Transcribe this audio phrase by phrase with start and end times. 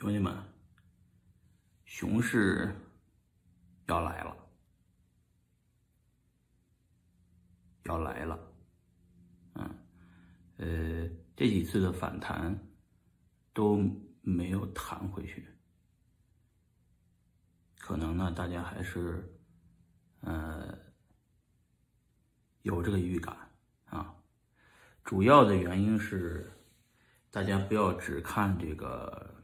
[0.00, 0.34] 兄弟们，
[1.84, 2.74] 熊市
[3.86, 4.34] 要来了，
[7.82, 8.52] 要来了。
[9.56, 9.78] 嗯，
[10.56, 12.58] 呃，这几次的反弹
[13.52, 13.78] 都
[14.22, 15.46] 没有弹回去，
[17.78, 19.30] 可能呢，大家还是
[20.20, 20.78] 呃
[22.62, 23.36] 有这个预感
[23.84, 24.16] 啊。
[25.04, 26.50] 主要的原因是，
[27.30, 29.38] 大家不要只看这个。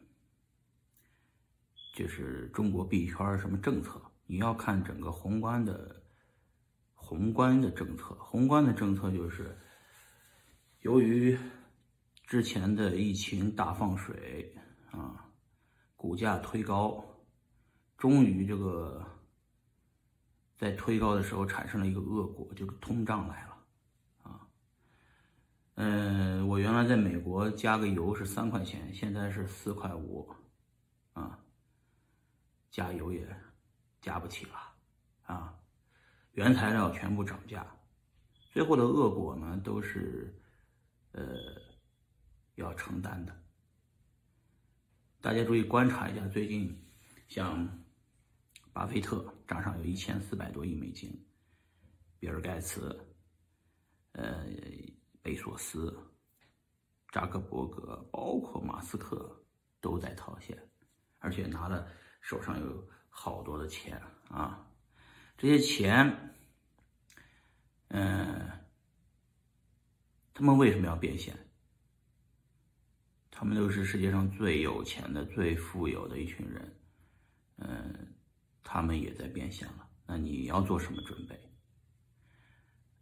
[1.97, 5.97] 就是中国币圈什么政策，你要看整个宏观的
[6.95, 8.15] 宏观的政策。
[8.17, 9.57] 宏观的政策就是，
[10.83, 11.39] 由于
[12.27, 14.55] 之前的疫情大放水
[14.91, 15.25] 啊，
[15.97, 17.03] 股价推高，
[17.97, 19.03] 终于这个
[20.59, 23.57] 在推高的时候产生了一个恶果，就是通胀来了
[24.23, 24.47] 啊。
[25.77, 30.29] 嗯，我原来在美国加个油是三块钱，现在是四块五。
[32.77, 33.27] 加油也
[34.03, 34.75] 加不起了，
[35.23, 35.59] 啊，
[36.33, 37.67] 原材料全部涨价，
[38.53, 40.39] 最后的恶果呢都是，
[41.13, 41.25] 呃，
[42.57, 43.35] 要承担的。
[45.23, 46.87] 大家注意观察一下，最近
[47.29, 47.67] 像
[48.75, 51.27] 巴菲特账上有一千四百多亿美金，
[52.19, 52.95] 比尔盖茨、
[54.13, 54.45] 呃，
[55.23, 55.99] 贝索斯、
[57.11, 59.43] 扎克伯格，包括马斯克
[59.81, 60.63] 都在套现，
[61.21, 61.91] 而且拿了。
[62.27, 64.69] 手上有好多的钱啊，
[65.39, 66.35] 这些钱，
[67.87, 68.51] 嗯，
[70.35, 71.39] 他们为什么要变现？
[73.31, 76.77] 他们都是世界上最有钱的、最富有的一群人，
[77.59, 78.13] 嗯，
[78.65, 79.89] 他们也在变现了。
[80.05, 81.41] 那你要做什么准备？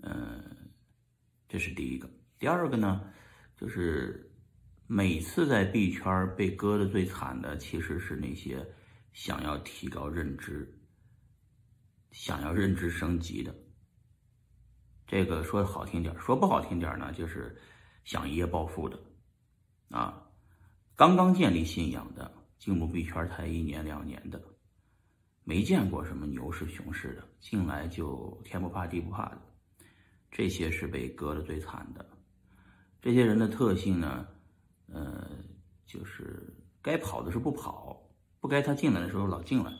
[0.03, 0.71] 嗯，
[1.49, 2.07] 这是第一个。
[2.39, 3.11] 第二个呢，
[3.57, 4.31] 就是
[4.87, 8.63] 每次在币圈被割的最惨的，其实是那些。
[9.15, 10.69] 想要提高认知、
[12.11, 13.55] 想要认知升级的，
[15.07, 17.57] 这个说的好听点说不好听点呢，就是
[18.05, 19.01] 想一夜暴富的，
[19.89, 20.29] 啊，
[20.97, 24.43] 刚刚建立信仰的，进入币圈才一年两年的，
[25.45, 29.41] 没见过什么牛市熊市的，进来就天不怕地不怕的，
[30.33, 32.05] 这些是被割的最惨的。
[33.01, 34.27] 这些人的特性呢，
[34.89, 35.31] 呃，
[35.87, 36.53] 就是
[36.83, 38.01] 该跑的是不跑。
[38.45, 39.73] 不该他进来的时候老进来，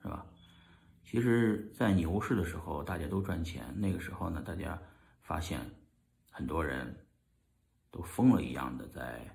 [0.00, 0.24] 是吧？
[1.04, 3.74] 其实，在牛市的时候，大家都赚钱。
[3.76, 4.80] 那个时候呢，大家
[5.22, 5.58] 发现
[6.30, 7.04] 很多人
[7.90, 9.28] 都疯了一样的在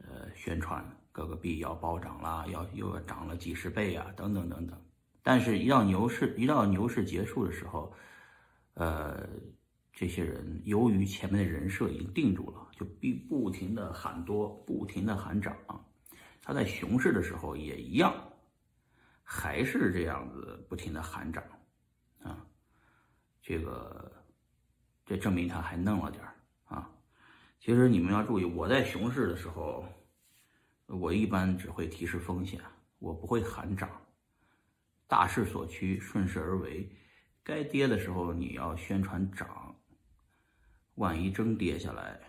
[0.00, 4.78] 呃宣传各个币要暴涨啦，要又要涨了几十倍啊，等等等等。
[5.22, 7.90] 但是，一到牛市，一到牛市结束的时候，
[8.74, 9.26] 呃，
[9.94, 15.56] 这些人由于前面的人设已经定住了，就必不停的喊多，不停的喊涨。
[16.44, 18.14] 他在熊市的时候也一样，
[19.22, 21.42] 还是这样子不停的喊涨，
[22.22, 22.46] 啊，
[23.40, 24.12] 这个
[25.06, 26.22] 这证明他还弄了点
[26.66, 26.90] 啊。
[27.58, 29.86] 其实你们要注意，我在熊市的时候，
[30.86, 32.60] 我一般只会提示风险，
[32.98, 33.88] 我不会喊涨。
[35.06, 36.94] 大势所趋，顺势而为。
[37.42, 39.74] 该跌的时候你要宣传涨，
[40.96, 42.20] 万一真跌下来。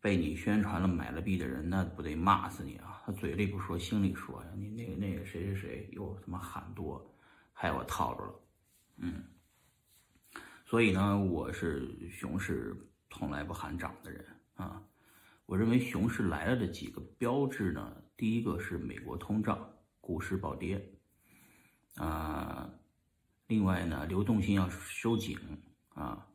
[0.00, 2.93] 被你宣传了买了币的人，那不得骂死你啊！
[3.06, 4.50] 他嘴里不说，心里说呀。
[4.56, 7.14] 你那个那个谁谁谁又他妈喊多，
[7.52, 8.40] 害我套住了。
[8.96, 9.22] 嗯，
[10.64, 12.74] 所以呢，我是熊市
[13.10, 14.82] 从来不喊涨的人啊。
[15.44, 20.82] 我认为熊市来了的几个标志呢，第一个是美国通胀，股市暴跌
[21.96, 22.72] 啊。
[23.48, 25.38] 另外呢，流动性要收紧
[25.90, 26.26] 啊。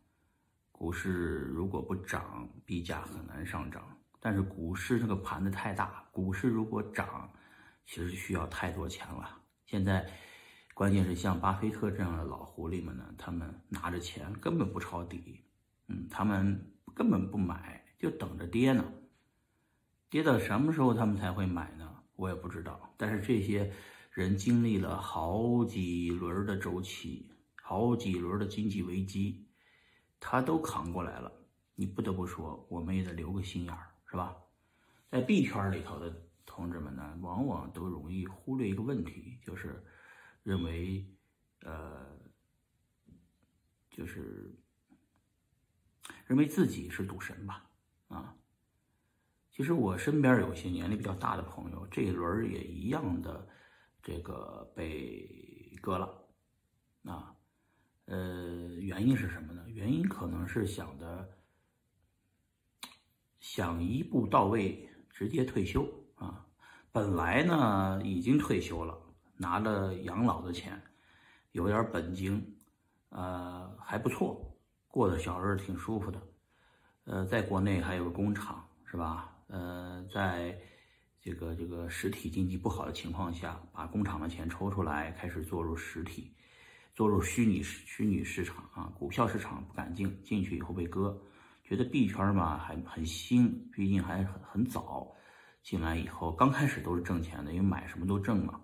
[0.72, 3.99] 股市如果不涨，币价很难上涨。
[4.20, 7.32] 但是股市这个盘子太大，股市如果涨，
[7.86, 9.38] 其实需要太多钱了。
[9.66, 10.06] 现在，
[10.74, 15.44] 关键是像巴菲特这样的老狐狸们呢，他们拿着钱根本不抄底，
[15.88, 18.84] 嗯，他们根本不买，就等着跌呢。
[20.10, 21.88] 跌到什么时候他们才会买呢？
[22.16, 22.94] 我也不知道。
[22.98, 23.72] 但是这些
[24.12, 27.32] 人经历了好几轮的周期，
[27.62, 29.48] 好几轮的经济危机。
[30.20, 31.32] 他都扛过来了，
[31.76, 34.36] 你不得不说，我们也得留个心眼儿，是吧？
[35.10, 36.12] 在 B 圈里头的
[36.46, 39.84] 同志们呢，往往都容易忽略一个问题，就是
[40.44, 41.06] 认为，
[41.62, 42.08] 呃，
[43.92, 44.52] 就是
[46.26, 47.70] 认为自己是赌神吧？
[48.08, 48.36] 啊，
[49.52, 53.48] 其实我身边有些年龄比较大的朋友，这一轮也一样的，
[54.02, 56.28] 这个被割了，
[57.04, 57.36] 啊。
[58.06, 59.64] 呃，原因是什么呢？
[59.70, 61.30] 原因可能是想的，
[63.52, 66.46] 想一步到位，直接退休啊。
[66.92, 68.96] 本来呢已经退休了，
[69.38, 70.80] 拿着养老的钱，
[71.54, 72.56] 有点本金，
[73.10, 74.56] 呃还不错，
[74.88, 76.22] 过的小日子挺舒服的。
[77.06, 79.36] 呃，在国内还有个工厂，是吧？
[79.48, 80.56] 呃，在
[81.20, 86.32] 这个这个实体经济不好的情况下，把工厂的钱抽出来，开始做入实体，
[86.94, 91.20] 做入虚拟虚拟市场啊，股票市场不敢进，进去以后被割，
[91.70, 95.16] 觉得币圈嘛还很新，毕竟还很很早。
[95.62, 98.60] 进来以后，刚开始都是挣钱的，因为买什么都挣嘛，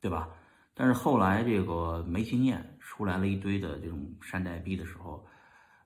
[0.00, 0.28] 对吧？
[0.74, 5.24] 但是后来这个没经验，出来了一堆的这种山寨币的时候，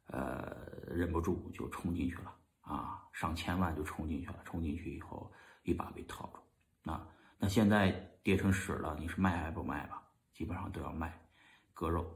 [0.07, 5.31] 呃，忍不住就冲进去了啊，上千万就冲进去了，冲进去以后
[5.65, 7.07] 一把被套住啊。
[7.39, 7.91] 那现在
[8.23, 10.03] 跌成屎了，你是卖还不卖吧？
[10.33, 11.21] 基本上都要卖，
[11.75, 12.07] 割肉，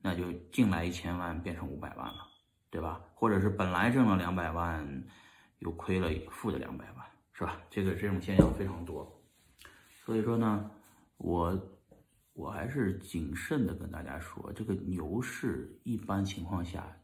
[0.00, 2.28] 那就进来一千万变成五百万了，
[2.70, 3.00] 对吧？
[3.14, 5.04] 或者是本来挣了两百万，
[5.58, 7.06] 又亏了负的两百万。
[7.38, 7.60] 是吧？
[7.68, 9.22] 这个这种现象非常多，
[10.06, 10.70] 所以说呢，
[11.18, 11.76] 我
[12.32, 16.98] 我还是谨慎的跟大家说，这个牛市一般情况下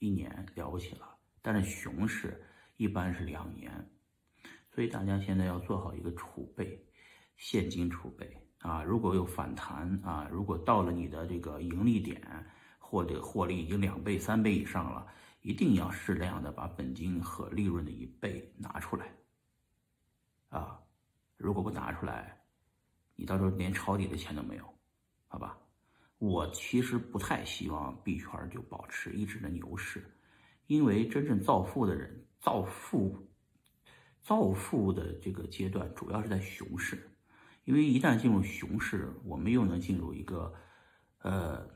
[0.00, 1.06] 一年了不起了，
[1.40, 2.44] 但是熊市
[2.76, 3.88] 一般是两年，
[4.74, 6.84] 所以大家现在要做好一个储备，
[7.36, 12.20] 现金储备啊，如果有反弹啊，如果到了你的这个盈利点
[12.96, 15.06] 或者获利已经两倍三倍以上了，
[15.42, 19.12] 一定要适量的把本金和利润的一倍拿出来。
[20.48, 20.80] 啊，
[21.36, 22.40] 如果不拿出来，
[23.14, 24.64] 你到时候连抄底的钱都没有，
[25.28, 25.58] 好吧？
[26.16, 30.10] 我其实不太希望币圈就保持一直的牛市，
[30.66, 33.28] 因为真正造富的人，造富、
[34.22, 37.14] 造富的这个阶段主要是在熊市，
[37.66, 40.54] 因为一旦进入熊市，我们又能进入一个，
[41.18, 41.68] 呃，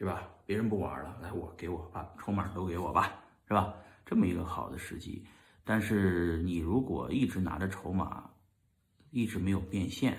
[0.00, 0.26] 对吧？
[0.46, 3.74] 别人不玩了，来我给我把筹码都给我吧，是吧？
[4.06, 5.26] 这么一个好的时机。
[5.62, 8.30] 但是你如果一直拿着筹码，
[9.10, 10.16] 一直没有变现，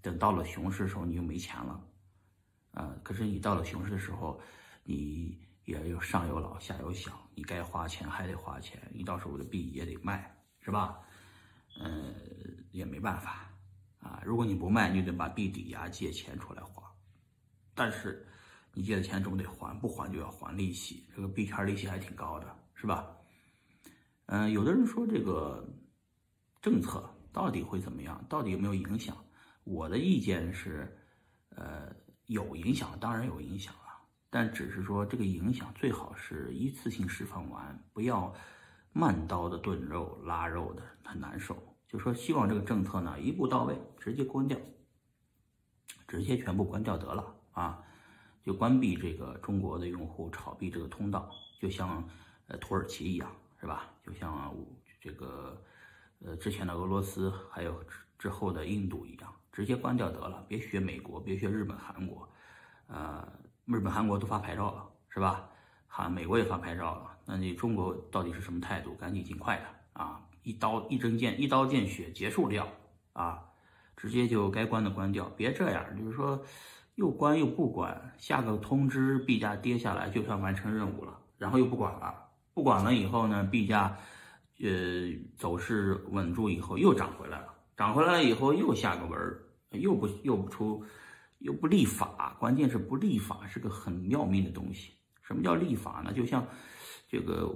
[0.00, 1.84] 等到了熊市的时候你就没钱了，
[2.72, 2.96] 啊！
[3.04, 4.40] 可是你到了熊市的时候，
[4.82, 10.98] 你也有上有老下有小，你该花钱还得花钱，你到时候的币也得卖，是吧？
[11.78, 12.14] 嗯，
[12.72, 13.50] 也没办法
[14.00, 14.22] 啊！
[14.24, 16.82] 如果你不卖，你就得把币抵押借钱出来花，
[17.74, 18.26] 但是
[18.78, 23.04] 你借的钱总得还，不还就要还利息，这个币圈利息还挺高的，是吧？
[24.26, 25.68] 嗯，有的人说这个
[26.62, 28.24] 政策到底会怎么样？
[28.28, 29.16] 到底有没有影响？
[29.64, 30.96] 我的意见是，
[31.56, 31.92] 呃，
[32.26, 38.32] 有影响，当然有影响了，但只是说这个影响最好是一次性释放完，不要
[38.92, 41.60] 慢刀的炖肉、拉肉的，很难受。
[41.88, 44.56] 就说希望这个政策呢一步到位，直接关掉，
[46.06, 47.82] 直接全部关掉得了啊，
[48.44, 51.30] 就关闭这个中国的用户炒币这个通道，
[51.60, 52.02] 就像
[52.46, 53.30] 呃土耳其一样。
[53.60, 53.90] 是吧？
[54.06, 54.54] 就像
[55.00, 55.60] 这个，
[56.20, 57.84] 呃，之前的俄罗斯，还有
[58.16, 62.28] 之后的印度一样，直接关掉得了，别学美国，别学日本、韩国，
[62.86, 63.26] 呃，
[63.64, 65.50] 日本、韩国都发牌照了，是吧？
[65.88, 68.94] 韩、美国也发牌照了，那你中国到底是什么态度？
[68.94, 72.68] 赶紧尽快的啊，一刀一针见，一刀见血结束掉
[73.12, 73.44] 啊，
[73.96, 76.40] 直接就该关的关掉，别这样，就是说
[76.98, 82.12] 又关又不管，下个通知币价跌下来就算完成任务了，然后又不管了。
[82.52, 83.96] 不管了以后呢，币价，
[84.60, 84.68] 呃，
[85.36, 89.40] 走势稳住以后又涨回来了，涨回来了以后又下个文儿，
[89.70, 90.84] 又不又不出，
[91.38, 94.90] 又不立法，关键是不立法是个很要命的东西。
[95.22, 96.12] 什么叫立法呢？
[96.12, 96.44] 就像
[97.08, 97.48] 这个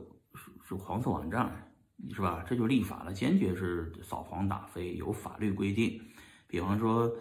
[0.69, 1.75] 是黄色网站，
[2.15, 2.45] 是吧？
[2.49, 6.01] 这就立法了，坚决是扫黄打非，有法律规定。
[6.47, 7.13] 比方说，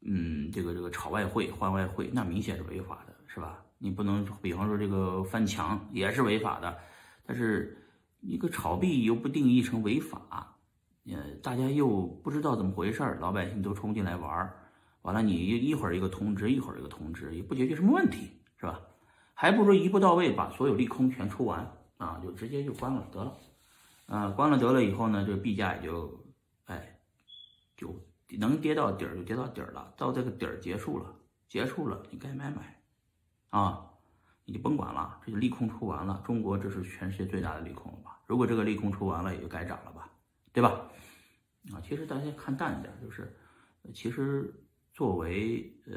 [0.00, 3.62] 嗯，这个这个炒外汇换外汇，那明显是违法的，是吧？
[3.78, 6.78] 你不能，比方说这个翻墙也是违法的。
[7.24, 7.76] 但是
[8.20, 10.56] 一个炒币又不定义成违法，
[11.04, 14.56] 呃，大家又不知道怎么回事儿，老百姓都冲进来玩儿，
[15.02, 18.80] 完了你一会儿一个通知，一会儿一个通知，也不解决什么问题，是吧？
[19.34, 23.36] 还不如一步到位把所有利空全出完啊，就直接就关了得了，
[24.06, 26.24] 啊，关了得了以后呢，这个币价也就，
[26.64, 26.98] 哎，
[27.76, 27.94] 就
[28.36, 31.14] 能跌到底儿就跌到底儿了，到这个底儿结束了，
[31.48, 32.82] 结束了，你该买买，
[33.50, 33.84] 啊。
[34.50, 36.22] 你就甭管了，这就利空出完了。
[36.24, 38.18] 中国这是全世界最大的利空了吧？
[38.26, 40.10] 如果这个利空出完了，也就该涨了吧，
[40.54, 40.88] 对吧？
[41.70, 43.36] 啊，其实大家看淡一点，就是，
[43.92, 44.50] 其实
[44.94, 45.94] 作为呃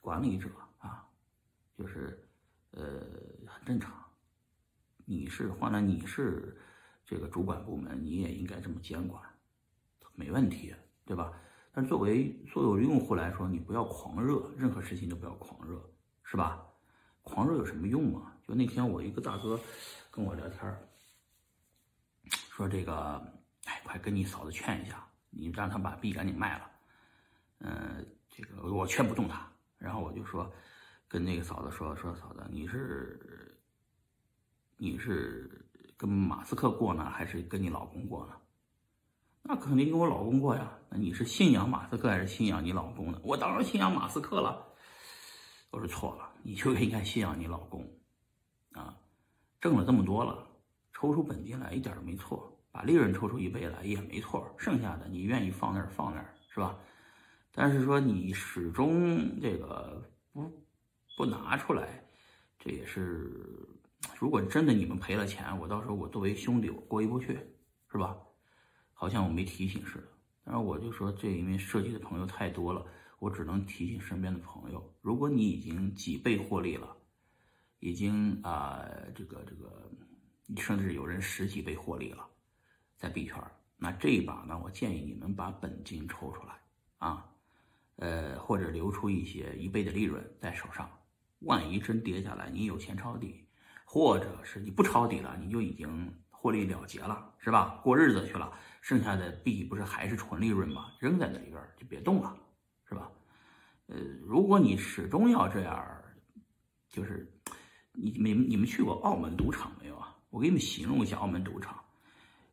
[0.00, 0.48] 管理者
[0.78, 1.06] 啊，
[1.76, 2.26] 就是
[2.70, 2.82] 呃
[3.46, 3.92] 很正常。
[5.04, 6.56] 你是换了你是
[7.04, 9.22] 这个主管部门，你也应该这么监管，
[10.18, 10.74] 没问题，
[11.06, 11.32] 对吧？
[11.72, 15.80] 但作为所有用户来说，你不要狂热，任何事情都不要狂热，
[16.24, 16.66] 是吧？
[17.22, 18.36] 狂热有什么用啊？
[18.42, 19.60] 就那天我一个大哥
[20.10, 20.76] 跟我聊天
[22.28, 23.22] 说这个，
[23.66, 26.70] 哎，快跟你嫂子劝一下，你让他把币赶紧卖了。
[27.60, 29.48] 嗯，这个我劝不动他。
[29.78, 30.52] 然后我就说，
[31.06, 33.56] 跟那个嫂子说说嫂子，你是
[34.76, 35.64] 你是
[35.96, 38.34] 跟马斯克过呢，还是跟你老公过呢？
[39.42, 40.72] 那肯定跟我老公过呀。
[40.90, 43.20] 那你是信仰马斯克还是信仰你老公呢？
[43.22, 44.66] 我当然信仰马斯克了。
[45.70, 47.86] 我说错了，你就应该信仰你老公，
[48.72, 48.96] 啊，
[49.60, 50.46] 挣了这么多了，
[50.94, 56.78] 抽出本金来一点都没错，把利润抽出一倍来也没错，剩下的你愿意放那儿放那儿是吧？
[57.52, 60.02] 但是说你始终这个
[60.32, 60.50] 不
[61.18, 62.02] 不拿出来，
[62.58, 63.30] 这也是，
[64.18, 67.38] 如果真的你们赔了钱，我到时候我作为兄弟我过意不去，
[67.92, 68.16] 是吧？
[69.00, 70.08] 好像我没提醒似的。
[70.42, 72.84] 但是我就说这里面涉及的朋友太多了。
[73.20, 76.96] 我只能提醒身边的朋友：如果你已经几倍获利了，
[77.80, 78.80] 已经啊，
[79.12, 79.90] 这个这个，
[80.56, 82.24] 甚至有人十几倍获利了，
[82.96, 83.34] 在币圈，
[83.76, 86.60] 那这一把呢，我建议你们把本金抽出来
[86.98, 87.26] 啊，
[87.96, 90.88] 呃，或者留出一些一倍的利润在手上，
[91.40, 93.44] 万一真跌下来，你有钱抄底，
[93.84, 97.80] 或者是你不抄底了，你就已经获利了结了，是吧？
[97.82, 100.92] 过日子去了，剩下的币不是还是纯利润吗？
[100.98, 102.36] 扔在那里边就别动了。
[102.88, 103.10] 是吧？
[103.88, 106.02] 呃，如果你始终要这样，
[106.88, 107.30] 就是
[107.92, 110.16] 你你你们去过澳门赌场没有啊？
[110.30, 111.78] 我给你们形容一下澳门赌场。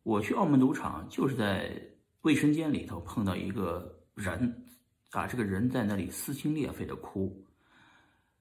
[0.03, 1.81] 我去澳门赌场，就是在
[2.23, 4.65] 卫生间里头碰到一个人，
[5.11, 7.41] 啊，这个人在那里撕心裂肺的哭，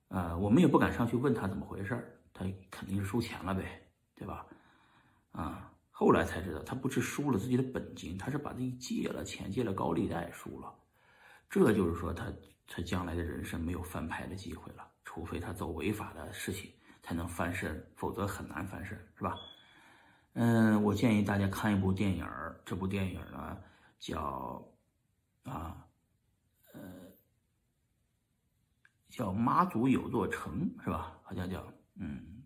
[0.09, 3.81] 呃，我们也不敢上去问他怎么回事他肯定是输钱了呗，
[4.17, 4.45] 对吧？
[5.31, 10.75] 啊，后来才知道他不是输了自己的本金，他是把自己借了钱，借了高利贷输了。
[11.49, 12.33] 这就是说，他
[12.67, 19.39] 他将来的人生没有翻牌的机会了，除非他做违法的事情才能翻身，否则很难翻身，是吧？
[20.33, 22.27] 嗯，我建议大家看一部电影
[22.65, 23.57] 这部电影呢
[24.01, 24.69] 叫
[25.45, 25.87] 啊，
[26.73, 26.81] 呃，
[29.09, 31.17] 叫《妈祖有座城》，是吧？
[31.23, 32.43] 好像叫嗯，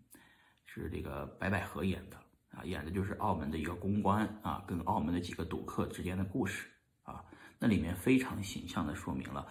[0.65, 2.17] 是这个白百合演的
[2.63, 6.67] 演的就是澳门的一个公关啊，跟澳门的几个赌客之间的故事
[7.03, 7.23] 啊。
[7.57, 9.47] 那里面非常形象地说明了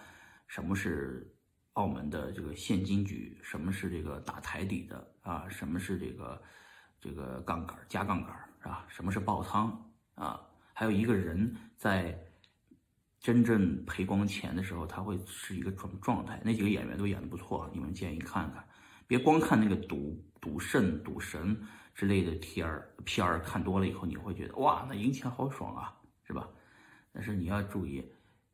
[0.47, 1.31] 什么是
[1.73, 6.41] 澳门的这个现金局，什么是这个打台底的啊，什么是这个
[6.99, 8.85] 这个杠杆加杠杆是吧？
[8.87, 10.41] 什么是爆仓啊？
[10.73, 12.17] 还有一个人在
[13.19, 16.41] 真正赔光钱的时候，他会是一个什么状态？
[16.43, 18.65] 那几个演员都演得不错，你们建议看看，
[19.07, 21.61] 别光看那个赌赌圣、赌神
[21.99, 26.49] 之类的片儿片儿，看多了以后你会觉得哇，那赢钱好爽啊，是吧？
[27.11, 28.01] 但是你要注意，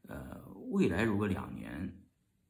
[0.08, 1.96] 呃，未来如果两年，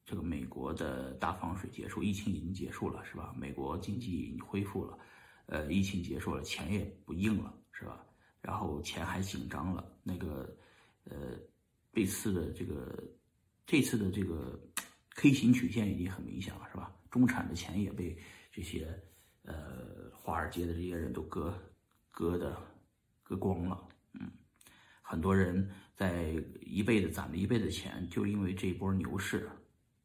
[0.05, 3.35] 这个美国的大放水结束，疫情已经结束了，是吧？
[3.37, 4.97] 美国经济已经恢复了，
[5.47, 8.01] 呃，疫情结束了，钱也不硬了，是吧？
[8.39, 10.57] 然后钱还紧张了，那个，
[11.03, 11.37] 呃，
[11.91, 13.03] 这次的这个，
[13.65, 14.57] 这次的这个
[15.17, 16.89] K 型曲线已经很明显了，是吧？
[17.11, 18.17] 中产的钱也被
[18.49, 18.97] 这些，
[19.45, 21.57] 呃，华尔街的这些人都割，
[22.11, 22.55] 割的，
[23.23, 24.31] 割光了，嗯，
[25.01, 25.69] 很多人。
[25.95, 29.49] 在一辈子攒了一辈子钱，就因为这一波牛市，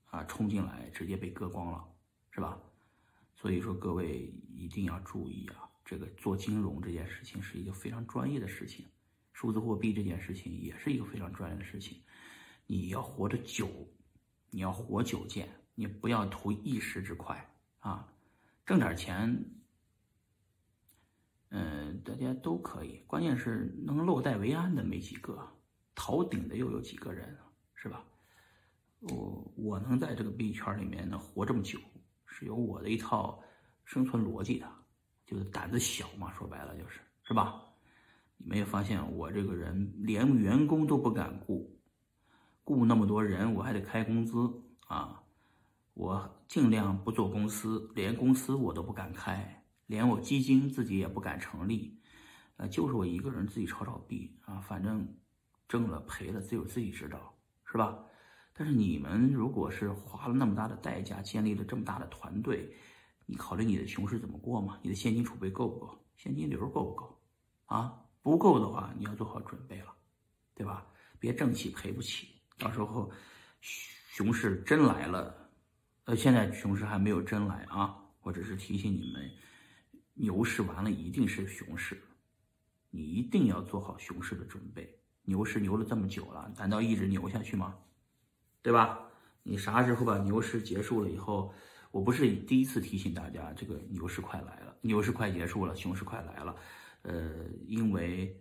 [0.05, 1.85] 啊，冲进来直接被割光了，
[2.31, 2.57] 是吧？
[3.35, 8.87] 所以说各位一定要注意啊，这个做金融这件事情是一个非常专业的事情，
[9.33, 12.01] 数字货币这件事情也是一个非常专业的事情。
[12.67, 13.69] 你要活得久，
[14.51, 18.09] 你要活久见，你不要图一时之快啊，
[18.65, 19.45] 挣点钱。
[21.51, 25.37] 嗯，大家都可以，关键是能落袋为安的没几个。
[25.95, 27.37] 逃顶的又有几个人，
[27.75, 28.05] 是吧？
[29.01, 31.79] 我我能在这个币圈里面能活这么久，
[32.25, 33.43] 是有我的一套
[33.85, 34.71] 生存逻辑的，
[35.27, 37.63] 就是胆子小嘛，说白了就是，是吧？
[38.37, 41.77] 你没有发现我这个人连员工都不敢雇，
[42.63, 44.37] 雇那么多人我还得开工资
[44.87, 45.23] 啊！
[45.95, 52.01] 我尽量不做公司，连公司我都不敢开，连我基金自己也不敢成立，
[52.57, 55.07] 呃，就是我一个人自己炒炒币啊，反正。
[55.71, 57.33] 挣了赔了，只有自己知道，
[57.65, 57.97] 是吧？
[58.53, 62.75] 但是你们如果是花了那么大的代价，建立了这么大的团队，
[63.25, 64.81] 你考虑你的熊市怎么过吗？
[64.83, 65.97] 你的现金储备够不够？
[66.17, 67.23] 现金流够不够？
[67.67, 69.95] 啊，不够的话，你要做好准备了，
[70.57, 70.85] 对吧？
[71.21, 72.27] 别挣起赔不起，
[72.59, 73.09] 到时候
[73.61, 75.40] 熊市真来了，
[76.11, 79.31] 呃，现在熊市还没有真来啊，我只是提醒你们，
[80.15, 82.03] 牛市完了一定是熊市，
[82.91, 84.99] 你一定要做好熊市的准备。
[85.23, 87.77] 牛市牛了这么久了，难道一直牛下去吗？
[88.61, 88.99] 对吧？
[89.45, 91.55] 你啥时候把牛市结束了以后，
[91.93, 96.57] 我不是第一次提醒大家，这个牛市快来了，牛市快结束了，熊市快来了。
[97.03, 98.37] 呃，因为，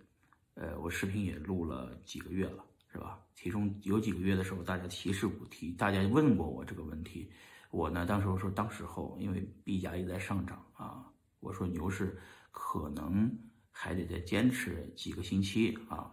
[0.55, 3.19] 呃，我视频也录了几个月了，是吧？
[3.35, 7.29] 其中有几个月的时候，大家提示不提，大家问过我这个问题，
[7.69, 11.05] 我呢，当时我说，当时候因为币价一直在上涨啊，
[11.39, 12.19] 我说牛市
[12.51, 13.31] 可能
[13.71, 16.11] 还得再坚持几个星期啊，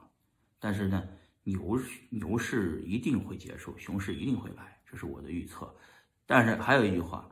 [0.59, 1.03] 但是呢，
[1.45, 5.75] 牛牛市一定会结束，熊市一定会来，这是我的预测。
[6.27, 7.29] 但是还有一句话，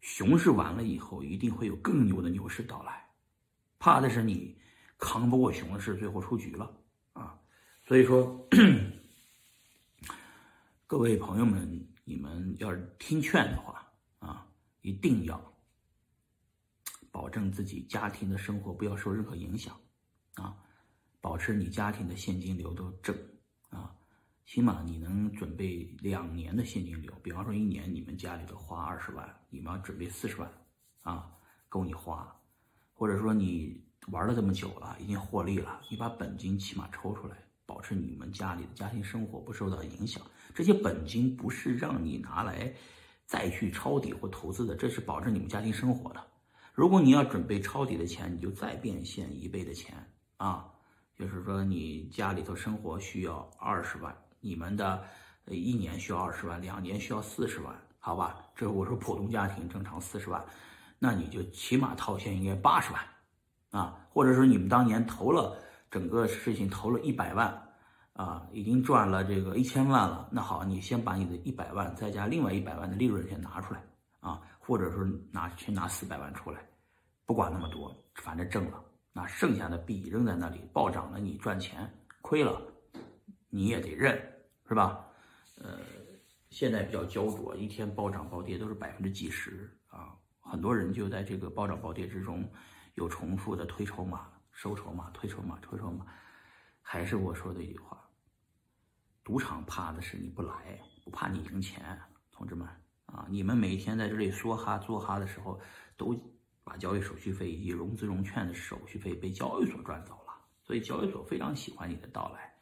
[0.00, 3.08] 熊市完了以后，一定会有更牛的牛市到来，
[3.78, 4.58] 怕的是你。
[5.02, 6.78] 扛不过熊市，最后出局了
[7.14, 7.40] 啊！
[7.88, 8.46] 所以说，
[10.86, 13.88] 各位朋友们，你们要是听劝的话
[14.18, 14.44] 啊，
[14.80, 15.40] 一定要
[17.12, 19.78] 保证自己家庭的生活不要受任何影响
[20.34, 20.56] 啊，
[21.20, 23.16] 保持你家庭的现金流都正
[23.68, 23.94] 啊，
[24.44, 27.14] 起码你能准备两年的现金流。
[27.22, 30.52] 比方说，一年你们家里头花二十万，你们要准备四十万
[31.02, 31.30] 啊，
[31.68, 32.36] 够你花，
[32.92, 33.80] 或者说你。
[34.06, 37.36] 玩了这么久了，已经获利了，你把本金起码抽出来，
[37.66, 40.24] 保持你们家里的家庭生活不受到影响。
[40.54, 42.72] 这些本金不是让你拿来
[43.26, 46.20] 再去抄底或投资的，这是保证你们家庭生活的。
[46.72, 49.94] 如果你要准备抄底的钱，你就再变现一倍的钱
[50.38, 50.66] 啊！
[51.14, 55.04] 就是说你家里头生活需要二十万，你们的
[55.46, 58.40] 一年需要二十万，两年需要四十万，好吧？
[58.54, 60.42] 这我说普通家庭正常四十万，
[60.98, 63.02] 那你就起码套现应该八十万。
[63.72, 65.56] 啊，或者说你们当年投了
[65.90, 67.69] 整个事情投了一百万，
[68.12, 70.28] 啊，已经赚了这个一千万了。
[70.30, 73.82] 那好，你先把你的一百万再加另外一百万的利润先拿出来，
[74.20, 76.60] 啊，或者说拿去拿四百万出来，
[77.26, 81.90] 不管那么多，反正挣了，那剩下的币扔在那里暴涨了，你赚钱
[82.20, 82.60] 亏了，
[83.48, 84.20] 你也得认，
[84.68, 85.04] 是吧？
[85.56, 85.78] 呃，
[86.50, 92.48] 现在比较焦灼，一天暴涨暴跌都是百分之几十啊，很多人就在这个暴涨暴跌之中。
[92.94, 96.04] 有重复的推筹码、收筹码、推筹码、推筹码，
[96.82, 97.99] 还是我说的一句话：
[99.30, 101.96] 赌场怕的是你不来，不怕你赢钱。
[102.32, 102.66] 同志们
[103.06, 105.60] 啊，你们每天在这里梭哈做哈的时候，
[105.96, 106.20] 都
[106.64, 110.34] 把交易手续费以及融资融券的手续费被交易所赚走了。
[110.64, 112.52] 所以交易所非常喜欢你的到来，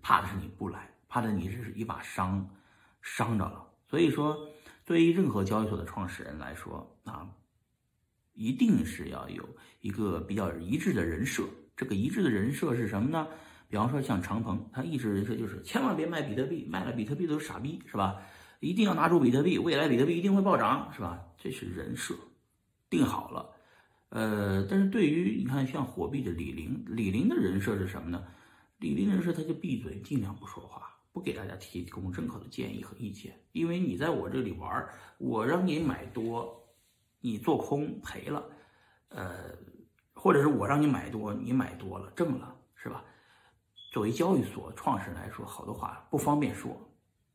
[0.00, 2.48] 怕的是你不来，怕的你是一把伤，
[3.02, 3.62] 伤着了。
[3.86, 4.48] 所以说，
[4.86, 7.28] 对于任何交易所的创始人来说啊。
[8.32, 9.46] 一定是要有
[9.80, 11.44] 一个比较一致的人设，
[11.76, 13.28] 这个一致的人设是什么呢？
[13.68, 18.20] 比方说像长鹏，他一直人设就是千万别卖比特币，卖了比特币都是傻逼，是吧？
[18.60, 21.24] 一定要拿出比特币，未来比特币一定会暴涨，是吧？
[21.36, 22.14] 这是人设，
[22.88, 23.50] 定好了。
[24.10, 28.24] 呃，但是对于你看像火币的李林，李林的人设是什么呢？
[28.78, 34.86] 李林人设他就闭嘴，尽量不说话，不给大家提供任何的建议和意见，因为你在我这里玩，
[35.18, 36.60] 我让你买多。
[37.26, 38.44] 你做空赔了，
[39.08, 39.56] 呃，
[40.12, 43.02] 或者是我让你买多，你买多了挣了，是吧？
[43.94, 46.76] 作为交易所创始人来说，好多话不方便说，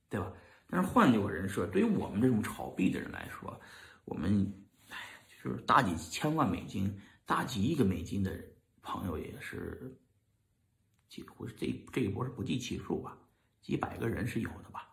[0.10, 0.30] 对吧？
[0.70, 3.58] 但是换一个人设，对于我们这种炒币的人来说，
[4.04, 4.54] 我们
[4.90, 6.94] 哎，就是大几千万美金、
[7.26, 8.38] 大几亿个美金的
[8.82, 9.98] 朋友也是
[11.08, 13.18] 几乎这这一波是不计其数吧，
[13.62, 14.90] 几百个人是有的吧。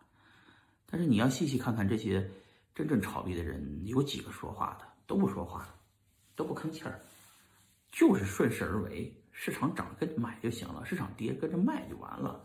[0.85, 2.31] 但是你要细细看看这些。
[2.73, 4.85] 真正炒币的人有几个说话的？
[5.05, 5.67] 都不说话，
[6.35, 7.01] 都不吭气儿，
[7.91, 9.11] 就是顺势而为。
[9.39, 12.43] 市场涨跟着买就行了，市场跌跟着卖就完了，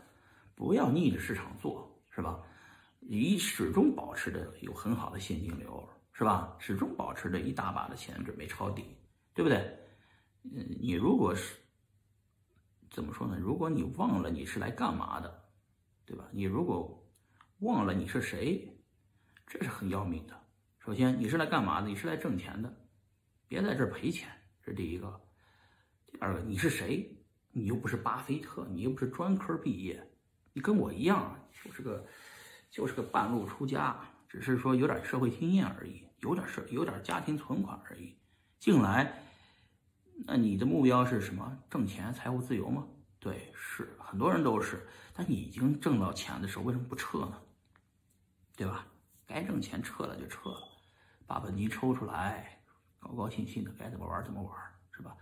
[0.53, 2.39] 不要逆着市场做，是吧？
[2.99, 6.55] 你始终保持着有很好的现金流，是吧？
[6.59, 8.95] 始终保持着一大把的钱准备抄底，
[9.33, 9.57] 对不对？
[10.43, 11.55] 嗯，你如果是
[12.91, 13.39] 怎么说呢？
[13.39, 15.43] 如果你忘了你是来干嘛的，
[16.05, 16.29] 对吧？
[16.31, 17.03] 你如果
[17.61, 18.69] 忘了你是谁？
[19.47, 20.39] 这是很要命的。
[20.77, 21.87] 首先，你是来干嘛的？
[21.87, 22.71] 你是来挣钱的，
[23.47, 24.29] 别在这儿赔钱。
[24.61, 25.19] 这是第一个。
[26.19, 27.09] 二个，你是谁？
[27.51, 30.03] 你又不是巴菲特，你又不是专科毕业，
[30.53, 32.05] 你跟我一样，就是个，
[32.71, 38.17] 就是个半路出家，只是说有点社会经验而已，有点社，有点家庭存款而已。
[38.59, 39.23] 进来，
[40.25, 41.59] 那你的目标是什么？
[41.69, 42.87] 挣钱，财务自由吗？
[43.19, 44.87] 对，是很多人都是。
[45.13, 47.41] 但你已经挣到钱的时候，为什么不撤呢？
[48.55, 48.87] 对吧？
[49.25, 50.59] 该挣钱撤了就撤了，
[51.27, 52.59] 把本金抽出来，
[52.99, 54.51] 高高兴兴的该怎么玩怎么玩，
[54.91, 55.15] 是吧？